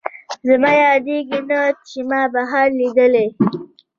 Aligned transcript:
زما 0.47 0.71
یادېږي 0.85 1.39
نه، 1.49 1.61
چې 1.87 1.99
ما 2.09 2.21
بهار 2.33 2.67
لیدلی 2.79 3.27